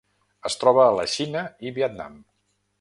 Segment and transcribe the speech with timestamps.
[0.49, 2.21] Es troba a la Xina i Vietnam.